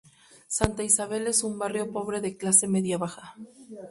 [0.47, 3.35] Santa Isabel es un barrio pobre de clase media baja.